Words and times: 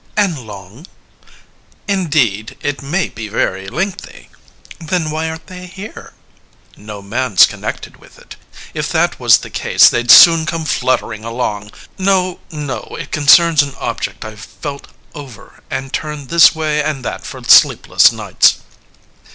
CALONICE 0.15 0.27
And 0.37 0.47
long? 0.47 0.77
LYSISTRATA 0.77 1.37
Indeed, 1.89 2.57
it 2.61 2.81
may 2.81 3.09
be 3.09 3.27
very 3.27 3.67
lengthy. 3.67 4.29
CALONICE 4.79 4.89
Then 4.89 5.11
why 5.11 5.29
aren't 5.29 5.45
they 5.45 5.67
here? 5.67 6.13
LYSISTRATA 6.71 6.77
No 6.83 7.01
man's 7.03 7.45
connected 7.45 7.97
with 7.97 8.17
it; 8.17 8.35
If 8.73 8.91
that 8.91 9.19
was 9.19 9.37
the 9.37 9.51
case, 9.51 9.89
they'd 9.91 10.09
soon 10.09 10.47
come 10.47 10.65
fluttering 10.65 11.23
along. 11.23 11.69
No, 11.99 12.39
no. 12.49 12.95
It 12.99 13.11
concerns 13.11 13.61
an 13.61 13.75
object 13.79 14.25
I've 14.25 14.39
felt 14.41 14.87
over 15.13 15.61
And 15.69 15.93
turned 15.93 16.29
this 16.29 16.55
way 16.55 16.81
and 16.81 17.05
that 17.05 17.23
for 17.23 17.43
sleepless 17.43 18.11
nights. 18.11 18.57